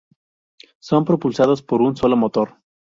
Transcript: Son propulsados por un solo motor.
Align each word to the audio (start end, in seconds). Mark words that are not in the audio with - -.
Son 0.79 1.05
propulsados 1.05 1.61
por 1.61 1.83
un 1.83 1.95
solo 1.95 2.17
motor. 2.17 2.57